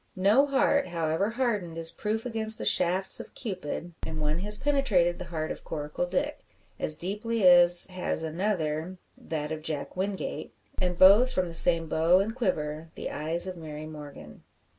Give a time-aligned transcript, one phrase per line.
[0.15, 5.19] No heart, however hardened, is proof against the shafts of Cupid; and one has penetrated
[5.19, 6.39] the heart of Coracle Dick,
[6.79, 10.53] as deeply as has another that of Jack Wingate.
[10.81, 14.41] And both from the same how and quiver the eyes of Mary Morgan.